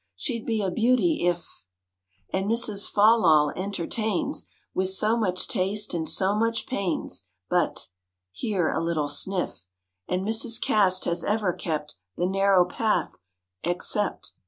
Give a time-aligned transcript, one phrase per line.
[0.15, 1.47] She'd be a beauty if"
[2.33, 2.91] "And Mrs.
[2.91, 7.89] Follol entertains With so much taste and so much pains; But"
[8.31, 9.67] (here a little sniff).
[10.07, 10.59] "And Mrs.
[10.59, 13.13] Caste has ever kept The narrow path
[13.61, 14.31] except."